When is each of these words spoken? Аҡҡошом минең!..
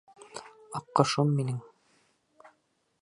Аҡҡошом 0.79 1.35
минең!.. 1.41 1.61